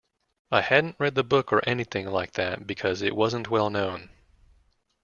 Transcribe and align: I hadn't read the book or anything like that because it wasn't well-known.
I 0.49 0.61
hadn't 0.61 0.95
read 0.97 1.13
the 1.13 1.23
book 1.23 1.53
or 1.53 1.61
anything 1.69 2.07
like 2.07 2.31
that 2.31 2.65
because 2.65 3.03
it 3.03 3.15
wasn't 3.15 3.51
well-known. 3.51 4.09